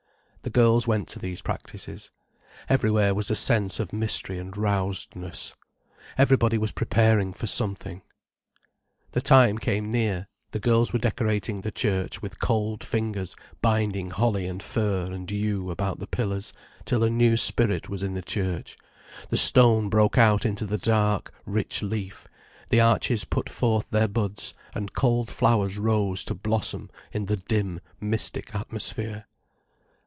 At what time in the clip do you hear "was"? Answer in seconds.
3.13-3.29, 6.57-6.71, 17.87-18.01